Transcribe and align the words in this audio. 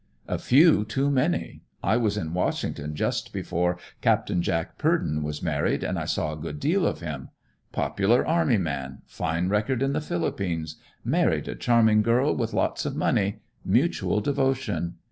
"A 0.27 0.39
few 0.39 0.83
too 0.83 1.11
many. 1.11 1.61
I 1.83 1.95
was 1.95 2.17
in 2.17 2.33
Washington 2.33 2.95
just 2.95 3.31
before 3.31 3.77
Captain 4.01 4.41
Jack 4.41 4.79
Purden 4.79 5.21
was 5.21 5.43
married 5.43 5.83
and 5.83 5.99
I 5.99 6.05
saw 6.05 6.33
a 6.33 6.39
good 6.39 6.59
deal 6.59 6.87
of 6.87 7.01
him. 7.01 7.29
Popular 7.71 8.25
army 8.25 8.57
man, 8.57 9.03
fine 9.05 9.49
record 9.49 9.83
in 9.83 9.93
the 9.93 10.01
Philippines, 10.01 10.77
married 11.05 11.47
a 11.47 11.53
charming 11.53 12.01
girl 12.01 12.35
with 12.35 12.51
lots 12.51 12.83
of 12.83 12.95
money; 12.95 13.41
mutual 13.63 14.21
devotion. 14.21 14.95